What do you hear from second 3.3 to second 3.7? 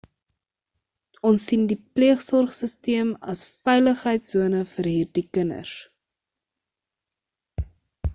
as 'n